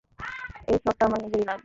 এই 0.67 0.77
প্লটটা 0.81 1.03
আমার 1.05 1.19
নিজেরই 1.23 1.45
লাগবে। 1.45 1.59